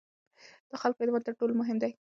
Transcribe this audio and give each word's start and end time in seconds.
د 0.69 0.71
خلکو 0.81 0.99
اعتماد 1.01 1.21
تر 1.27 1.33
ټولو 1.39 1.53
مهم 1.61 1.77
دی 1.83 1.91